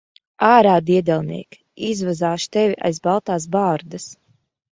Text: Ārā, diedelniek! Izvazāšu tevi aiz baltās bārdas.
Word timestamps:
Ārā, 0.45 0.71
diedelniek! 0.85 1.57
Izvazāšu 1.89 2.49
tevi 2.57 2.77
aiz 2.89 2.99
baltās 3.09 3.45
bārdas. 3.57 4.09